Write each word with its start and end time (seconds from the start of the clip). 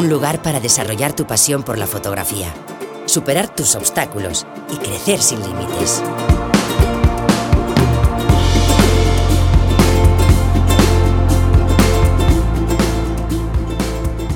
un 0.00 0.08
lugar 0.08 0.40
para 0.40 0.60
desarrollar 0.60 1.12
tu 1.12 1.26
pasión 1.26 1.62
por 1.62 1.76
la 1.76 1.86
fotografía, 1.86 2.48
superar 3.04 3.54
tus 3.54 3.74
obstáculos 3.74 4.46
y 4.72 4.76
crecer 4.78 5.20
sin 5.20 5.40
límites. 5.42 6.02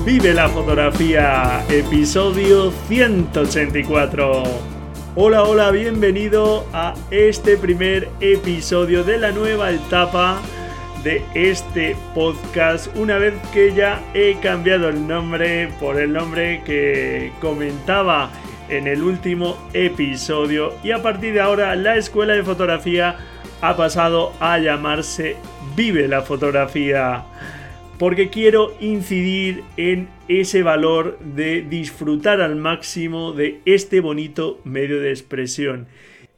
Vive 0.05 0.35
la 0.35 0.49
fotografía, 0.49 1.65
episodio 1.67 2.71
184. 2.87 4.43
Hola, 5.15 5.43
hola, 5.45 5.71
bienvenido 5.71 6.67
a 6.73 6.93
este 7.09 7.57
primer 7.57 8.07
episodio 8.19 9.03
de 9.03 9.17
la 9.17 9.31
nueva 9.31 9.71
etapa 9.71 10.39
de 11.05 11.23
este 11.35 11.95
podcast. 12.15 12.87
Una 12.97 13.19
vez 13.19 13.35
que 13.53 13.73
ya 13.75 14.03
he 14.15 14.39
cambiado 14.39 14.89
el 14.89 15.07
nombre 15.07 15.69
por 15.79 16.01
el 16.01 16.11
nombre 16.11 16.63
que 16.65 17.31
comentaba 17.39 18.31
en 18.69 18.87
el 18.87 19.03
último 19.03 19.55
episodio 19.73 20.73
y 20.83 20.89
a 20.91 21.03
partir 21.03 21.35
de 21.35 21.41
ahora 21.41 21.75
la 21.75 21.95
escuela 21.95 22.33
de 22.33 22.43
fotografía 22.43 23.17
ha 23.61 23.77
pasado 23.77 24.33
a 24.39 24.57
llamarse 24.57 25.35
Vive 25.75 26.07
la 26.07 26.23
fotografía 26.23 27.23
porque 27.99 28.29
quiero 28.29 28.73
incidir 28.79 29.63
en 29.77 30.09
ese 30.27 30.63
valor 30.63 31.19
de 31.19 31.61
disfrutar 31.61 32.41
al 32.41 32.55
máximo 32.55 33.31
de 33.31 33.61
este 33.65 33.99
bonito 33.99 34.59
medio 34.63 34.99
de 34.99 35.11
expresión 35.11 35.87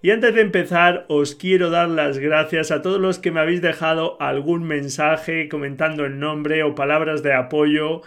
y 0.02 0.12
antes 0.12 0.36
de 0.36 0.42
empezar, 0.42 1.06
os 1.08 1.34
quiero 1.34 1.72
dar 1.72 1.90
las 1.90 2.20
gracias 2.20 2.70
a 2.70 2.82
todos 2.82 3.00
los 3.00 3.18
que 3.18 3.32
me 3.32 3.40
habéis 3.40 3.62
dejado 3.62 4.22
algún 4.22 4.64
mensaje 4.64 5.50
comentando 5.50 6.06
el 6.06 6.20
nombre 6.20 6.62
o 6.64 6.76
palabras 6.76 7.24
de 7.24 7.34
apoyo, 7.34 8.02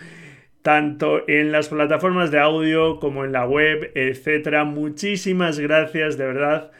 tanto 0.63 1.29
en 1.29 1.51
las 1.51 1.69
plataformas 1.69 2.31
de 2.31 2.39
audio 2.39 3.01
como 3.01 3.25
en 3.25 3.33
la 3.33 3.45
web, 3.47 3.91
etc. 3.97 4.65
Muchísimas 4.65 5.59
gracias, 5.59 6.17
de 6.17 6.27
verdad. 6.27 6.71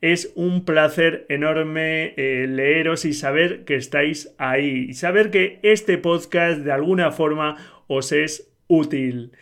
Es 0.00 0.32
un 0.36 0.64
placer 0.64 1.26
enorme 1.28 2.14
eh, 2.16 2.46
leeros 2.48 3.04
y 3.04 3.12
saber 3.12 3.64
que 3.64 3.74
estáis 3.74 4.34
ahí 4.38 4.86
y 4.90 4.94
saber 4.94 5.30
que 5.30 5.58
este 5.62 5.98
podcast 5.98 6.60
de 6.60 6.72
alguna 6.72 7.10
forma 7.10 7.56
os 7.86 8.12
es 8.12 8.49
útil. 8.70 9.32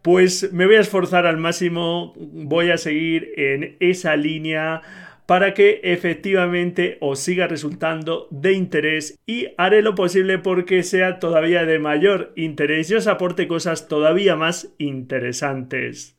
Pues 0.00 0.52
me 0.52 0.64
voy 0.64 0.76
a 0.76 0.80
esforzar 0.80 1.26
al 1.26 1.36
máximo, 1.36 2.14
voy 2.16 2.70
a 2.70 2.78
seguir 2.78 3.32
en 3.36 3.76
esa 3.80 4.16
línea 4.16 4.80
para 5.26 5.52
que 5.52 5.80
efectivamente 5.82 6.96
os 7.00 7.18
siga 7.18 7.46
resultando 7.48 8.28
de 8.30 8.54
interés 8.54 9.18
y 9.26 9.48
haré 9.58 9.82
lo 9.82 9.94
posible 9.94 10.38
porque 10.38 10.82
sea 10.82 11.18
todavía 11.18 11.66
de 11.66 11.78
mayor 11.78 12.32
interés 12.34 12.90
y 12.90 12.94
os 12.94 13.06
aporte 13.06 13.46
cosas 13.46 13.88
todavía 13.88 14.36
más 14.36 14.72
interesantes. 14.78 16.16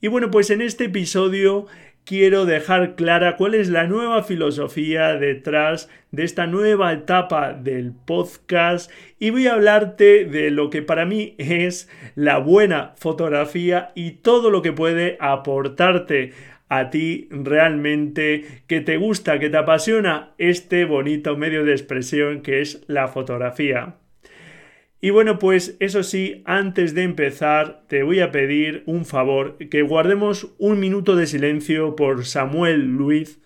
Y 0.00 0.08
bueno, 0.08 0.30
pues 0.30 0.50
en 0.50 0.62
este 0.62 0.86
episodio 0.86 1.66
quiero 2.04 2.44
dejar 2.44 2.94
clara 2.94 3.36
cuál 3.36 3.54
es 3.54 3.68
la 3.68 3.86
nueva 3.86 4.22
filosofía 4.22 5.16
detrás 5.16 5.88
de 6.10 6.24
esta 6.24 6.46
nueva 6.46 6.92
etapa 6.92 7.54
del 7.54 7.92
podcast 7.92 8.90
y 9.18 9.30
voy 9.30 9.46
a 9.46 9.54
hablarte 9.54 10.24
de 10.24 10.50
lo 10.50 10.70
que 10.70 10.82
para 10.82 11.06
mí 11.06 11.34
es 11.38 11.88
la 12.14 12.38
buena 12.38 12.92
fotografía 12.96 13.90
y 13.94 14.12
todo 14.12 14.50
lo 14.50 14.62
que 14.62 14.72
puede 14.72 15.16
aportarte 15.18 16.32
a 16.68 16.90
ti 16.90 17.28
realmente 17.30 18.44
que 18.66 18.80
te 18.80 18.96
gusta, 18.96 19.38
que 19.38 19.50
te 19.50 19.56
apasiona 19.56 20.34
este 20.38 20.84
bonito 20.84 21.36
medio 21.36 21.64
de 21.64 21.72
expresión 21.72 22.42
que 22.42 22.60
es 22.60 22.82
la 22.86 23.08
fotografía. 23.08 23.96
Y 25.00 25.10
bueno, 25.10 25.38
pues 25.38 25.76
eso 25.80 26.02
sí, 26.02 26.42
antes 26.46 26.94
de 26.94 27.02
empezar, 27.02 27.84
te 27.88 28.02
voy 28.02 28.20
a 28.20 28.32
pedir 28.32 28.82
un 28.86 29.04
favor, 29.04 29.58
que 29.58 29.82
guardemos 29.82 30.54
un 30.58 30.80
minuto 30.80 31.14
de 31.14 31.26
silencio 31.26 31.94
por 31.94 32.24
Samuel 32.24 32.86
Luiz, 32.96 33.38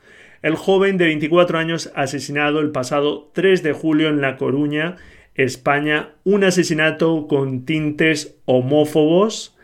el 0.42 0.54
joven 0.54 0.98
de 0.98 1.06
24 1.06 1.58
años 1.58 1.90
asesinado 1.96 2.60
el 2.60 2.70
pasado 2.70 3.30
3 3.34 3.62
de 3.62 3.72
julio 3.72 4.08
en 4.08 4.20
La 4.20 4.36
Coruña, 4.36 4.96
España, 5.34 6.10
un 6.24 6.44
asesinato 6.44 7.26
con 7.26 7.64
tintes 7.64 8.38
homófobos, 8.44 9.56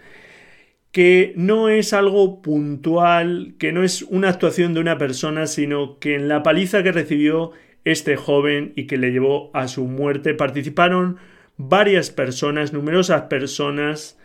que 0.90 1.32
no 1.36 1.68
es 1.68 1.92
algo 1.92 2.40
puntual, 2.40 3.54
que 3.58 3.72
no 3.72 3.82
es 3.82 4.02
una 4.02 4.28
actuación 4.28 4.74
de 4.74 4.80
una 4.80 4.96
persona, 4.96 5.48
sino 5.48 5.98
que 5.98 6.14
en 6.14 6.28
la 6.28 6.44
paliza 6.44 6.84
que 6.84 6.92
recibió 6.92 7.50
este 7.84 8.16
joven 8.16 8.72
y 8.76 8.86
que 8.86 8.96
le 8.96 9.10
llevó 9.10 9.50
a 9.54 9.66
su 9.66 9.84
muerte 9.86 10.34
participaron 10.34 11.18
varias 11.56 12.10
personas, 12.10 12.72
numerosas 12.72 13.22
personas 13.22 14.18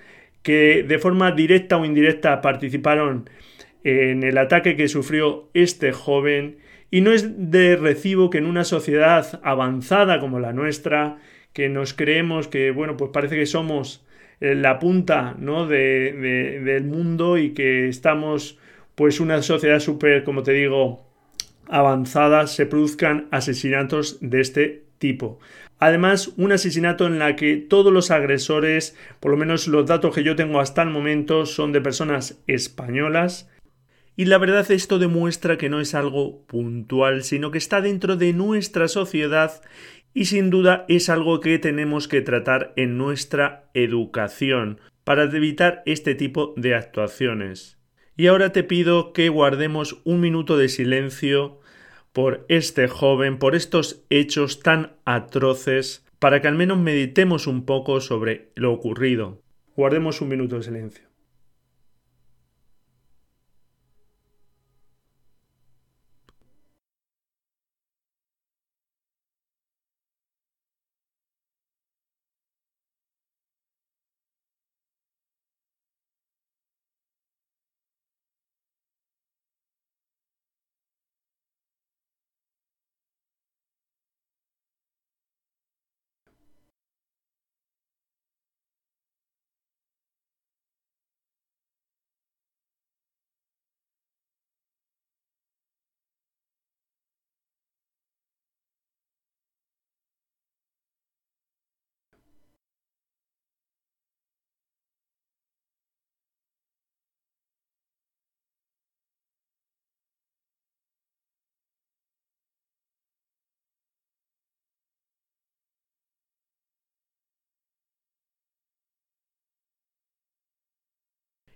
que 0.43 0.83
de 0.83 0.99
forma 0.99 1.31
directa 1.31 1.77
o 1.77 1.85
indirecta 1.85 2.41
participaron 2.41 3.29
en 3.83 4.23
el 4.23 4.37
ataque 4.37 4.75
que 4.75 4.87
sufrió 4.87 5.49
este 5.53 5.91
joven 5.91 6.57
y 6.91 7.01
no 7.01 7.11
es 7.11 7.51
de 7.51 7.75
recibo 7.75 8.29
que 8.29 8.39
en 8.39 8.45
una 8.45 8.63
sociedad 8.63 9.39
avanzada 9.43 10.19
como 10.19 10.39
la 10.39 10.53
nuestra, 10.53 11.17
que 11.53 11.69
nos 11.69 11.93
creemos 11.93 12.47
que, 12.47 12.71
bueno, 12.71 12.97
pues 12.97 13.11
parece 13.11 13.35
que 13.35 13.45
somos 13.45 14.05
la 14.39 14.79
punta 14.79 15.35
¿no? 15.37 15.67
de, 15.67 16.61
del 16.63 16.85
mundo 16.85 17.37
y 17.37 17.51
que 17.53 17.89
estamos 17.89 18.57
pues 18.95 19.19
una 19.19 19.41
sociedad 19.41 19.79
súper, 19.79 20.23
como 20.23 20.43
te 20.43 20.53
digo, 20.53 21.05
avanzada, 21.67 22.47
se 22.47 22.65
produzcan 22.65 23.27
asesinatos 23.31 24.17
de 24.21 24.41
este 24.41 24.83
tipo. 24.97 25.39
Además, 25.79 26.33
un 26.35 26.51
asesinato 26.51 27.07
en 27.07 27.19
la 27.19 27.37
que 27.37 27.55
todos 27.55 27.91
los 27.91 28.11
agresores, 28.11 28.97
por 29.21 29.31
lo 29.31 29.37
menos 29.37 29.67
los 29.67 29.85
datos 29.85 30.13
que 30.13 30.23
yo 30.23 30.35
tengo 30.35 30.59
hasta 30.59 30.83
el 30.83 30.89
momento, 30.89 31.45
son 31.45 31.71
de 31.71 31.79
personas 31.79 32.41
españolas. 32.47 33.49
Y 34.17 34.25
la 34.25 34.37
verdad 34.37 34.69
esto 34.69 34.99
demuestra 34.99 35.57
que 35.57 35.69
no 35.69 35.79
es 35.79 35.95
algo 35.95 36.45
puntual, 36.47 37.23
sino 37.23 37.51
que 37.51 37.57
está 37.57 37.79
dentro 37.79 38.17
de 38.17 38.33
nuestra 38.33 38.89
sociedad 38.89 39.61
y 40.13 40.25
sin 40.25 40.49
duda 40.49 40.85
es 40.89 41.07
algo 41.07 41.39
que 41.39 41.59
tenemos 41.59 42.09
que 42.09 42.21
tratar 42.21 42.73
en 42.75 42.97
nuestra 42.97 43.69
educación 43.73 44.81
para 45.05 45.23
evitar 45.23 45.81
este 45.85 46.13
tipo 46.13 46.53
de 46.57 46.75
actuaciones. 46.75 47.77
Y 48.17 48.27
ahora 48.27 48.51
te 48.51 48.63
pido 48.63 49.13
que 49.13 49.29
guardemos 49.29 50.01
un 50.03 50.19
minuto 50.19 50.57
de 50.57 50.67
silencio 50.67 51.58
por 52.13 52.45
este 52.49 52.87
joven, 52.87 53.37
por 53.37 53.55
estos 53.55 54.03
hechos 54.09 54.59
tan 54.59 54.93
atroces, 55.05 56.05
para 56.19 56.41
que 56.41 56.47
al 56.47 56.55
menos 56.55 56.77
meditemos 56.77 57.47
un 57.47 57.65
poco 57.65 58.01
sobre 58.01 58.51
lo 58.55 58.73
ocurrido. 58.73 59.41
Guardemos 59.75 60.21
un 60.21 60.29
minuto 60.29 60.57
de 60.57 60.63
silencio. 60.63 61.08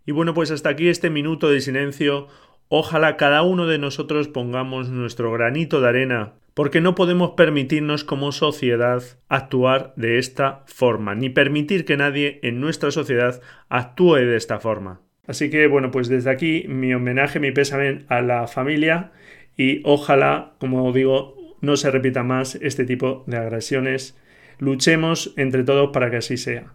Y 0.05 0.11
bueno, 0.11 0.33
pues 0.33 0.51
hasta 0.51 0.69
aquí 0.69 0.89
este 0.89 1.09
minuto 1.09 1.49
de 1.49 1.61
silencio. 1.61 2.27
Ojalá 2.67 3.17
cada 3.17 3.43
uno 3.43 3.67
de 3.67 3.77
nosotros 3.77 4.27
pongamos 4.27 4.89
nuestro 4.89 5.31
granito 5.31 5.79
de 5.79 5.89
arena, 5.89 6.33
porque 6.53 6.81
no 6.81 6.95
podemos 6.95 7.31
permitirnos 7.31 8.03
como 8.03 8.31
sociedad 8.31 9.03
actuar 9.29 9.93
de 9.95 10.17
esta 10.17 10.63
forma, 10.65 11.15
ni 11.15 11.29
permitir 11.29 11.85
que 11.85 11.97
nadie 11.97 12.39
en 12.43 12.59
nuestra 12.59 12.91
sociedad 12.91 13.41
actúe 13.69 14.15
de 14.15 14.35
esta 14.35 14.59
forma. 14.59 15.01
Así 15.25 15.49
que 15.49 15.67
bueno, 15.67 15.91
pues 15.91 16.09
desde 16.09 16.29
aquí 16.29 16.65
mi 16.67 16.93
homenaje, 16.93 17.39
mi 17.39 17.51
pésame 17.51 18.05
a 18.09 18.21
la 18.21 18.47
familia 18.47 19.11
y 19.55 19.81
ojalá, 19.85 20.53
como 20.59 20.91
digo, 20.91 21.57
no 21.61 21.77
se 21.77 21.91
repita 21.91 22.23
más 22.23 22.55
este 22.55 22.85
tipo 22.85 23.23
de 23.27 23.37
agresiones. 23.37 24.17
Luchemos 24.59 25.33
entre 25.37 25.63
todos 25.63 25.91
para 25.91 26.11
que 26.11 26.17
así 26.17 26.37
sea. 26.37 26.73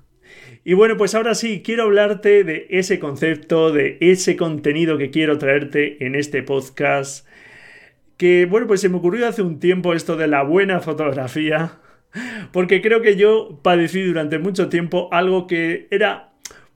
Y 0.64 0.74
bueno, 0.74 0.96
pues 0.96 1.14
ahora 1.14 1.34
sí, 1.34 1.62
quiero 1.64 1.84
hablarte 1.84 2.44
de 2.44 2.66
ese 2.70 2.98
concepto, 2.98 3.72
de 3.72 3.96
ese 4.00 4.36
contenido 4.36 4.98
que 4.98 5.10
quiero 5.10 5.38
traerte 5.38 6.04
en 6.04 6.14
este 6.14 6.42
podcast. 6.42 7.26
Que 8.16 8.46
bueno, 8.46 8.66
pues 8.66 8.80
se 8.80 8.88
me 8.88 8.96
ocurrió 8.96 9.28
hace 9.28 9.42
un 9.42 9.60
tiempo 9.60 9.94
esto 9.94 10.16
de 10.16 10.26
la 10.26 10.42
buena 10.42 10.80
fotografía. 10.80 11.78
Porque 12.52 12.80
creo 12.82 13.02
que 13.02 13.16
yo 13.16 13.60
padecí 13.62 14.02
durante 14.02 14.38
mucho 14.38 14.68
tiempo 14.68 15.08
algo 15.12 15.46
que 15.46 15.86
era 15.90 16.27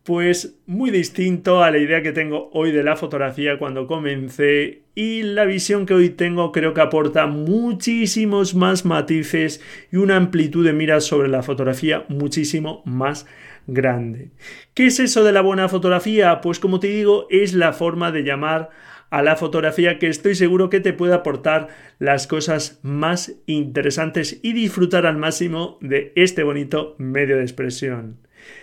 pues 0.04 0.56
muy 0.66 0.90
distinto 0.90 1.62
a 1.62 1.70
la 1.70 1.78
idea 1.78 2.02
que 2.02 2.12
tengo 2.12 2.50
hoy 2.52 2.72
de 2.72 2.82
la 2.82 2.96
fotografía 2.96 3.56
cuando 3.58 3.86
comencé 3.86 4.82
y 4.96 5.22
la 5.22 5.44
visión 5.44 5.86
que 5.86 5.94
hoy 5.94 6.10
tengo 6.10 6.50
creo 6.50 6.74
que 6.74 6.80
aporta 6.80 7.26
muchísimos 7.26 8.54
más 8.54 8.84
matices 8.84 9.60
y 9.92 9.96
una 9.96 10.16
amplitud 10.16 10.64
de 10.64 10.72
miras 10.72 11.04
sobre 11.04 11.28
la 11.28 11.44
fotografía 11.44 12.04
muchísimo 12.08 12.82
más 12.84 13.26
grande. 13.68 14.30
¿Qué 14.74 14.86
es 14.86 14.98
eso 14.98 15.22
de 15.22 15.32
la 15.32 15.40
buena 15.40 15.68
fotografía? 15.68 16.40
Pues 16.40 16.58
como 16.58 16.80
te 16.80 16.88
digo, 16.88 17.28
es 17.30 17.54
la 17.54 17.72
forma 17.72 18.10
de 18.10 18.24
llamar 18.24 18.70
a 19.10 19.22
la 19.22 19.36
fotografía 19.36 20.00
que 20.00 20.08
estoy 20.08 20.34
seguro 20.34 20.68
que 20.68 20.80
te 20.80 20.92
puede 20.92 21.14
aportar 21.14 21.68
las 22.00 22.26
cosas 22.26 22.80
más 22.82 23.34
interesantes 23.46 24.40
y 24.42 24.52
disfrutar 24.52 25.06
al 25.06 25.18
máximo 25.18 25.78
de 25.80 26.12
este 26.16 26.42
bonito 26.42 26.96
medio 26.98 27.36
de 27.36 27.42
expresión 27.42 28.21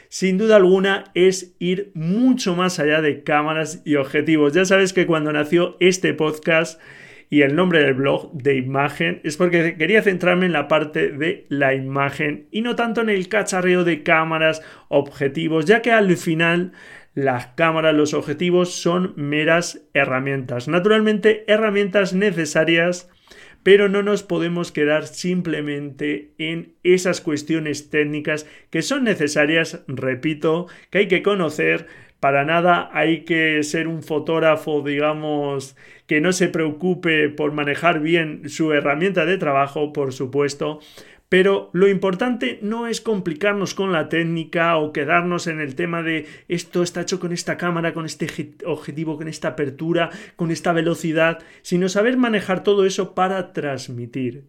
sin 0.09 0.39
duda 0.39 0.55
alguna 0.55 1.05
es 1.13 1.55
ir 1.59 1.91
mucho 1.93 2.55
más 2.55 2.79
allá 2.79 3.01
de 3.01 3.23
cámaras 3.23 3.83
y 3.85 3.95
objetivos. 3.95 4.53
Ya 4.53 4.65
sabes 4.65 4.91
que 4.91 5.05
cuando 5.05 5.31
nació 5.31 5.77
este 5.79 6.15
podcast 6.15 6.81
y 7.29 7.43
el 7.43 7.55
nombre 7.55 7.83
del 7.83 7.93
blog 7.93 8.33
de 8.33 8.55
imagen 8.57 9.21
es 9.23 9.37
porque 9.37 9.77
quería 9.77 10.01
centrarme 10.01 10.47
en 10.47 10.51
la 10.51 10.67
parte 10.67 11.11
de 11.11 11.45
la 11.49 11.75
imagen 11.75 12.47
y 12.49 12.61
no 12.61 12.75
tanto 12.75 13.01
en 13.01 13.09
el 13.09 13.29
cacharreo 13.29 13.83
de 13.83 14.01
cámaras, 14.01 14.63
objetivos, 14.87 15.65
ya 15.65 15.83
que 15.83 15.91
al 15.91 16.17
final 16.17 16.71
las 17.13 17.47
cámaras, 17.47 17.93
los 17.93 18.15
objetivos 18.15 18.73
son 18.73 19.13
meras 19.15 19.83
herramientas. 19.93 20.67
Naturalmente, 20.67 21.43
herramientas 21.47 22.13
necesarias 22.13 23.09
pero 23.63 23.89
no 23.89 24.03
nos 24.03 24.23
podemos 24.23 24.71
quedar 24.71 25.07
simplemente 25.07 26.31
en 26.37 26.73
esas 26.83 27.21
cuestiones 27.21 27.89
técnicas 27.89 28.45
que 28.69 28.81
son 28.81 29.03
necesarias, 29.03 29.83
repito, 29.87 30.67
que 30.89 30.99
hay 30.99 31.07
que 31.07 31.23
conocer. 31.23 31.87
Para 32.19 32.43
nada 32.43 32.89
hay 32.91 33.23
que 33.23 33.63
ser 33.63 33.87
un 33.87 34.03
fotógrafo, 34.03 34.81
digamos, 34.81 35.77
que 36.05 36.19
no 36.19 36.33
se 36.33 36.49
preocupe 36.49 37.29
por 37.29 37.53
manejar 37.53 38.01
bien 38.01 38.49
su 38.49 38.73
herramienta 38.73 39.25
de 39.25 39.37
trabajo, 39.37 39.93
por 39.93 40.11
supuesto, 40.11 40.79
pero 41.29 41.69
lo 41.73 41.87
importante 41.87 42.59
no 42.63 42.87
es 42.87 43.01
complicarnos 43.01 43.75
con 43.75 43.91
la 43.91 44.09
técnica 44.09 44.75
o 44.77 44.91
quedarnos 44.91 45.47
en 45.47 45.59
el 45.59 45.75
tema 45.75 46.01
de 46.01 46.27
esto 46.47 46.81
está 46.81 47.01
hecho 47.01 47.19
con 47.19 47.31
esta 47.31 47.55
cámara, 47.55 47.93
con 47.93 48.05
este 48.05 48.27
objetivo, 48.65 49.15
con 49.15 49.27
esta 49.27 49.49
apertura, 49.49 50.09
con 50.35 50.49
esta 50.49 50.73
velocidad, 50.73 51.39
sino 51.61 51.87
saber 51.87 52.17
manejar 52.17 52.63
todo 52.63 52.85
eso 52.85 53.13
para 53.13 53.53
transmitir 53.53 54.43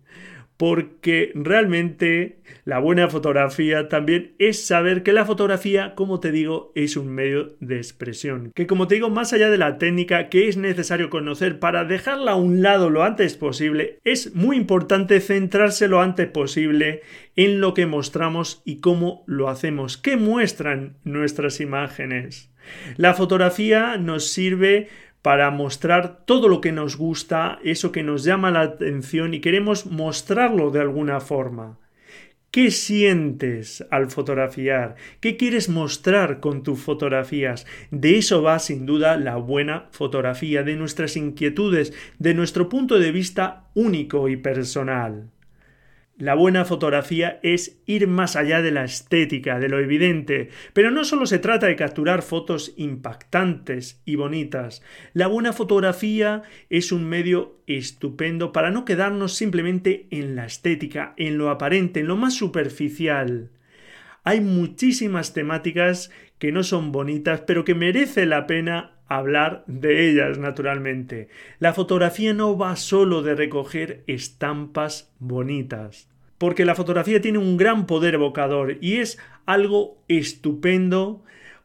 porque 0.61 1.33
realmente 1.35 2.37
la 2.67 2.81
buena 2.81 3.09
fotografía 3.09 3.89
también 3.89 4.35
es 4.39 4.67
saber 4.67 5.03
que 5.03 5.15
la 5.15 5.25
fotografía, 5.25 5.95
como 5.95 6.21
te 6.21 6.33
digo, 6.33 6.71
es 6.75 6.99
un 6.99 7.09
medio 7.09 7.57
de 7.61 7.79
expresión. 7.79 8.53
Que 8.55 8.67
como 8.67 8.87
te 8.87 8.97
digo, 8.97 9.09
más 9.09 9.33
allá 9.33 9.49
de 9.49 9.57
la 9.57 9.79
técnica 9.79 10.29
que 10.29 10.49
es 10.49 10.59
necesario 10.59 11.09
conocer 11.09 11.61
para 11.61 11.87
dejarla 11.87 12.33
a 12.33 12.37
un 12.37 12.61
lado 12.61 12.91
lo 12.91 13.05
antes 13.05 13.39
posible, 13.39 14.01
es 14.05 14.35
muy 14.35 14.59
importante 14.59 15.23
centrarse 15.23 15.89
lo 15.89 16.03
antes 16.03 16.29
posible 16.29 17.01
en 17.37 17.63
lo 17.63 17.73
que 17.73 17.87
mostramos 17.87 18.61
y 18.67 18.81
cómo 18.81 19.25
lo 19.27 19.49
hacemos, 19.49 19.97
qué 19.97 20.19
muestran 20.19 20.99
nuestras 21.05 21.63
imágenes. 21.63 22.51
La 22.99 23.15
fotografía 23.15 23.97
nos 23.97 24.29
sirve 24.29 24.89
para 25.23 25.51
mostrar 25.51 26.25
todo 26.25 26.49
lo 26.49 26.61
que 26.61 26.73
nos 26.73 26.97
gusta, 26.97 27.59
eso 27.63 27.93
que 27.93 28.03
nos 28.03 28.25
llama 28.25 28.51
la 28.51 28.63
atención 28.63 29.35
y 29.35 29.41
queremos 29.41 29.87
mostrarlo 29.87 30.71
de 30.71 30.81
alguna 30.81 31.21
forma. 31.21 31.79
¿Qué 32.51 32.73
sientes 32.73 33.87
al 33.91 34.11
fotografiar? 34.11 34.97
¿Qué 35.21 35.37
quieres 35.37 35.69
mostrar 35.69 36.41
con 36.41 36.65
tus 36.65 36.81
fotografías? 36.81 37.65
De 37.93 38.19
eso 38.19 38.43
va 38.43 38.59
sin 38.59 38.87
duda 38.87 39.17
la 39.17 39.37
buena 39.37 39.87
fotografía, 39.93 40.65
de 40.65 40.75
nuestras 40.75 41.17
inquietudes, 41.17 41.93
de 42.19 42.35
nuestro 42.35 42.69
punto 42.69 42.99
de 42.99 43.13
vista 43.13 43.69
único 43.75 44.29
y 44.29 44.37
personal. 44.37 45.31
La 46.21 46.35
buena 46.35 46.67
fotografía 46.67 47.41
es 47.43 47.81
ir 47.87 48.07
más 48.07 48.37
allá 48.37 48.61
de 48.61 48.71
la 48.71 48.85
estética, 48.85 49.59
de 49.59 49.71
lo 49.71 49.79
evidente, 49.79 50.51
pero 50.75 50.91
no 50.91 51.05
solo 51.05 51.25
se 51.25 51.39
trata 51.39 51.67
de 51.67 51.77
capturar 51.77 52.21
fotos 52.21 52.75
impactantes 52.77 54.03
y 54.05 54.17
bonitas. 54.17 54.83
La 55.15 55.29
buena 55.29 55.55
fotografía 55.55 56.43
es 56.69 56.93
un 56.93 57.09
medio 57.09 57.63
estupendo 57.67 58.53
para 58.53 58.71
no 58.71 58.85
quedarnos 58.85 59.33
simplemente 59.33 60.09
en 60.11 60.37
la 60.37 60.45
estética, 60.45 61.15
en 61.17 61.39
lo 61.39 61.49
aparente, 61.49 62.01
en 62.01 62.09
lo 62.09 62.19
más 62.19 62.35
superficial. 62.35 63.49
Hay 64.23 64.43
muchísimas 64.43 65.33
temáticas 65.33 66.11
que 66.39 66.53
no 66.53 66.65
son 66.65 66.93
bonitas, 66.93 67.45
pero 67.47 67.65
que 67.65 67.75
merece 67.75 68.27
la 68.27 68.47
pena 68.47 69.00
hablar 69.11 69.65
de 69.67 70.09
ellas 70.09 70.39
naturalmente. 70.39 71.29
La 71.59 71.75
fotografía 71.75 72.33
no 72.33 72.57
va 72.57 72.77
solo 72.77 73.21
de 73.21 73.35
recoger 73.35 74.03
estampas 74.07 75.13
bonitas 75.19 76.11
porque 76.41 76.65
la 76.65 76.75
fotografía 76.75 77.21
tiene 77.21 77.37
un 77.37 77.59
gran 77.59 77.87
poder 77.87 78.15
evocador 78.15 78.79
y 78.81 78.97
es 78.97 79.19
algo 79.45 79.99
estupendo 80.09 81.23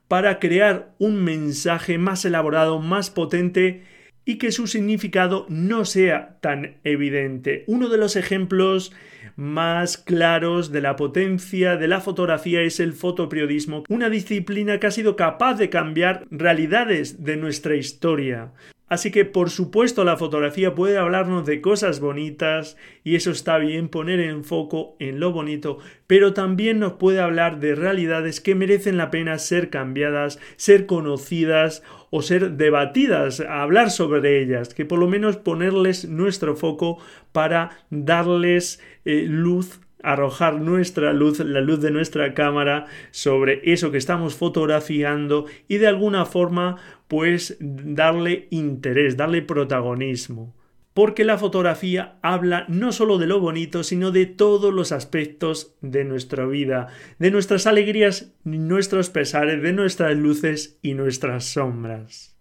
para 0.09 0.37
crear 0.37 0.91
un 0.99 1.23
mensaje 1.23 1.97
más 1.97 2.25
elaborado, 2.25 2.79
más 2.79 3.09
potente 3.09 3.85
y 4.25 4.37
que 4.37 4.51
su 4.51 4.67
significado 4.67 5.45
no 5.49 5.85
sea 5.85 6.37
tan 6.41 6.77
evidente. 6.83 7.63
Uno 7.67 7.89
de 7.89 7.97
los 7.97 8.15
ejemplos 8.15 8.91
más 9.35 9.97
claros 9.97 10.71
de 10.71 10.81
la 10.81 10.95
potencia 10.95 11.77
de 11.77 11.87
la 11.87 12.01
fotografía 12.01 12.61
es 12.61 12.79
el 12.79 12.93
fotoperiodismo, 12.93 13.83
una 13.89 14.09
disciplina 14.09 14.79
que 14.79 14.87
ha 14.87 14.91
sido 14.91 15.15
capaz 15.15 15.55
de 15.55 15.69
cambiar 15.69 16.25
realidades 16.31 17.23
de 17.23 17.37
nuestra 17.37 17.75
historia. 17.75 18.51
Así 18.87 19.09
que 19.09 19.25
por 19.25 19.49
supuesto 19.49 20.03
la 20.03 20.15
fotografía 20.15 20.75
puede 20.75 20.99
hablarnos 20.99 21.45
de 21.45 21.59
cosas 21.59 21.99
bonitas 21.99 22.77
y 23.03 23.15
eso 23.15 23.31
está 23.31 23.57
bien 23.57 23.89
poner 23.89 24.19
en 24.19 24.43
foco 24.43 24.95
en 24.99 25.19
lo 25.19 25.31
bonito, 25.31 25.79
pero 26.05 26.33
también 26.33 26.77
nos 26.77 26.93
puede 26.93 27.19
hablar 27.19 27.59
de 27.59 27.73
realidades 27.73 28.41
que 28.41 28.53
merecen 28.53 28.97
la 28.97 29.09
pena 29.09 29.39
ser 29.39 29.71
cambiadas, 29.71 30.39
ser 30.55 30.85
conocidas 30.85 31.81
o 32.11 32.21
ser 32.21 32.51
debatidas, 32.51 33.39
hablar 33.39 33.89
sobre 33.89 34.39
ellas, 34.39 34.75
que 34.75 34.85
por 34.85 34.99
lo 34.99 35.07
menos 35.07 35.37
ponerles 35.37 36.07
nuestro 36.07 36.55
foco 36.55 36.99
para 37.31 37.71
darles 37.89 38.79
eh, 39.03 39.25
luz 39.27 39.79
arrojar 40.05 40.61
nuestra 40.61 41.13
luz, 41.13 41.39
la 41.39 41.61
luz 41.61 41.81
de 41.81 41.91
nuestra 41.91 42.33
cámara 42.33 42.85
sobre 43.11 43.61
eso 43.63 43.91
que 43.91 43.97
estamos 43.97 44.35
fotografiando 44.35 45.45
y 45.67 45.77
de 45.77 45.87
alguna 45.87 46.25
forma 46.25 46.77
pues 47.07 47.57
darle 47.59 48.47
interés, 48.51 49.17
darle 49.17 49.41
protagonismo. 49.41 50.55
Porque 50.93 51.25
la 51.25 51.37
fotografía 51.37 52.17
habla 52.21 52.65
no 52.69 52.93
solo 52.93 53.17
de 53.17 53.27
lo 53.27 53.41
bonito, 53.41 53.83
sino 53.83 54.11
de 54.11 54.27
todos 54.27 54.73
los 54.73 54.93
aspectos 54.93 55.75
de 55.81 56.05
nuestra 56.05 56.45
vida, 56.45 56.87
de 57.19 57.31
nuestras 57.31 57.67
alegrías, 57.67 58.33
nuestros 58.45 59.09
pesares, 59.09 59.61
de 59.61 59.73
nuestras 59.73 60.15
luces 60.15 60.79
y 60.81 60.93
nuestras 60.93 61.43
sombras. 61.43 62.34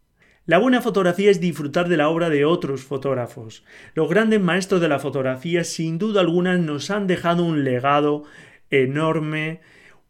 La 0.46 0.58
buena 0.58 0.82
fotografía 0.82 1.30
es 1.30 1.40
disfrutar 1.40 1.88
de 1.88 1.96
la 1.96 2.10
obra 2.10 2.28
de 2.28 2.44
otros 2.44 2.82
fotógrafos. 2.82 3.64
Los 3.94 4.10
grandes 4.10 4.42
maestros 4.42 4.82
de 4.82 4.88
la 4.88 4.98
fotografía 4.98 5.64
sin 5.64 5.96
duda 5.96 6.20
alguna 6.20 6.58
nos 6.58 6.90
han 6.90 7.06
dejado 7.06 7.44
un 7.44 7.64
legado 7.64 8.24
enorme, 8.68 9.62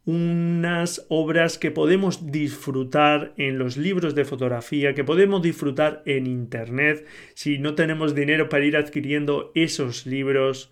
unas 0.03 1.05
obras 1.07 1.57
que 1.57 1.71
podemos 1.71 2.33
disfrutar 2.33 3.33
en 3.37 3.57
los 3.57 3.77
libros 3.77 4.13
de 4.13 4.25
fotografía, 4.25 4.93
que 4.93 5.05
podemos 5.05 5.41
disfrutar 5.41 6.03
en 6.05 6.27
Internet 6.27 7.07
si 7.33 7.57
no 7.57 7.75
tenemos 7.75 8.13
dinero 8.13 8.49
para 8.49 8.65
ir 8.65 8.75
adquiriendo 8.75 9.53
esos 9.55 10.05
libros. 10.05 10.69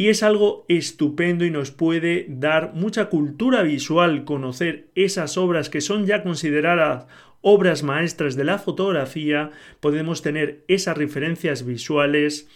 Y 0.00 0.08
es 0.08 0.22
algo 0.22 0.64
estupendo 0.68 1.44
y 1.44 1.50
nos 1.50 1.72
puede 1.72 2.24
dar 2.30 2.72
mucha 2.72 3.10
cultura 3.10 3.60
visual 3.60 4.24
conocer 4.24 4.88
esas 4.94 5.36
obras 5.36 5.68
que 5.68 5.82
son 5.82 6.06
ya 6.06 6.22
consideradas 6.22 7.04
obras 7.42 7.82
maestras 7.82 8.34
de 8.34 8.44
la 8.44 8.56
fotografía, 8.56 9.50
podemos 9.80 10.22
tener 10.22 10.64
esas 10.68 10.96
referencias 10.96 11.66
visuales 11.66 12.48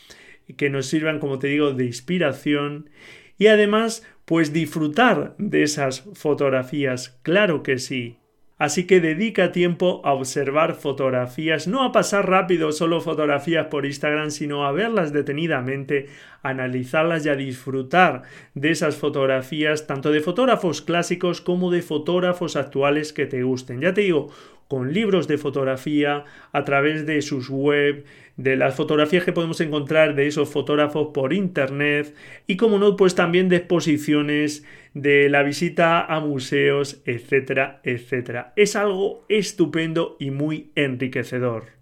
que 0.57 0.71
nos 0.71 0.87
sirvan, 0.87 1.19
como 1.19 1.39
te 1.39 1.49
digo, 1.49 1.75
de 1.75 1.85
inspiración 1.85 2.89
y 3.37 3.49
además, 3.49 4.07
pues 4.25 4.55
disfrutar 4.55 5.35
de 5.37 5.65
esas 5.65 6.01
fotografías, 6.15 7.21
claro 7.23 7.63
que 7.63 7.77
sí. 7.77 8.17
Así 8.57 8.87
que 8.87 9.01
dedica 9.01 9.51
tiempo 9.51 10.01
a 10.05 10.13
observar 10.13 10.75
fotografías, 10.75 11.67
no 11.67 11.83
a 11.83 11.91
pasar 11.91 12.29
rápido 12.31 12.71
solo 12.71 13.01
fotografías 13.01 13.67
por 13.67 13.85
Instagram, 13.85 14.31
sino 14.31 14.65
a 14.65 14.71
verlas 14.71 15.13
detenidamente, 15.13 16.07
analizarlas 16.43 17.27
y 17.27 17.31
a 17.31 17.35
disfrutar 17.37 18.23
de 18.55 18.71
esas 18.71 18.97
fotografías, 18.97 19.89
tanto 19.89 20.13
de 20.13 20.21
fotógrafos 20.21 20.83
clásicos 20.83 21.41
como 21.41 21.73
de 21.73 21.83
fotógrafos 21.83 22.55
actuales 22.55 23.13
que 23.13 23.27
te 23.27 23.43
gusten. 23.43 23.81
Ya 23.81 23.93
te 23.93 24.03
digo, 24.03 24.31
con 24.69 24.93
libros 24.93 25.29
de 25.29 25.39
fotografía, 25.39 26.25
a 26.53 26.65
través 26.65 27.07
de 27.07 27.23
sus 27.23 27.49
web, 27.49 28.05
de 28.37 28.57
las 28.57 28.75
fotografías 28.75 29.25
que 29.25 29.33
podemos 29.33 29.61
encontrar 29.61 30.15
de 30.15 30.27
esos 30.27 30.49
fotógrafos 30.49 31.09
por 31.15 31.33
internet 31.33 32.15
y 32.47 32.57
como 32.57 32.79
no, 32.79 32.97
pues 32.97 33.15
también 33.15 33.49
de 33.49 33.57
exposiciones, 33.57 34.65
de 34.93 35.29
la 35.29 35.43
visita 35.43 36.05
a 36.05 36.21
museos, 36.21 37.03
etcétera, 37.05 37.81
etcétera. 37.85 38.53
Es 38.57 38.77
algo 38.77 39.25
estupendo 39.29 40.17
y 40.19 40.31
muy 40.31 40.71
enriquecedor. 40.75 41.75